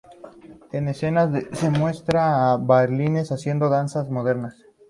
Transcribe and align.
En 0.71 0.87
escenas 0.87 1.29
se 1.53 1.69
muestra 1.69 2.51
a 2.53 2.57
bailarines 2.57 3.31
haciendo 3.31 3.69
danzas 3.69 4.09
modernas. 4.09 4.55